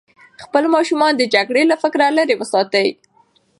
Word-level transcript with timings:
خپل 0.43 0.63
ماشومان 0.75 1.13
د 1.17 1.21
جګړې 1.33 1.63
له 1.71 1.75
فکره 1.83 2.07
لرې 2.17 2.35
وساتئ. 2.37 2.87